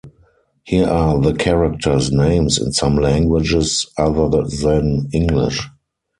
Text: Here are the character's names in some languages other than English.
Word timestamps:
Here 0.63 0.87
are 0.87 1.21
the 1.21 1.33
character's 1.35 2.11
names 2.11 2.57
in 2.57 2.73
some 2.73 2.95
languages 2.95 3.85
other 3.99 4.29
than 4.45 5.07
English. 5.13 5.67